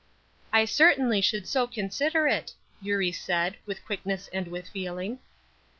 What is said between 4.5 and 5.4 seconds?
feeling.